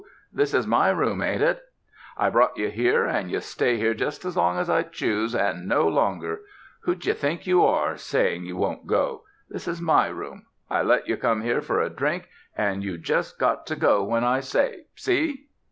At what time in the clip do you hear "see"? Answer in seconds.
14.95-15.49